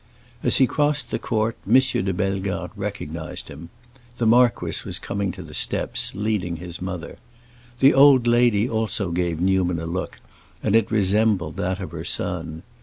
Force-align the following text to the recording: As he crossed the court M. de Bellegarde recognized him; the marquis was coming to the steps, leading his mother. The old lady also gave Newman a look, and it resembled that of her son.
As 0.41 0.57
he 0.57 0.65
crossed 0.65 1.11
the 1.11 1.19
court 1.19 1.55
M. 1.67 1.75
de 1.79 2.11
Bellegarde 2.11 2.73
recognized 2.75 3.49
him; 3.49 3.69
the 4.17 4.25
marquis 4.25 4.81
was 4.83 4.97
coming 4.97 5.31
to 5.31 5.43
the 5.43 5.53
steps, 5.53 6.11
leading 6.15 6.55
his 6.55 6.81
mother. 6.81 7.19
The 7.81 7.93
old 7.93 8.25
lady 8.25 8.67
also 8.67 9.11
gave 9.11 9.39
Newman 9.39 9.77
a 9.77 9.85
look, 9.85 10.19
and 10.63 10.75
it 10.75 10.89
resembled 10.89 11.55
that 11.57 11.79
of 11.79 11.91
her 11.91 12.03
son. 12.03 12.63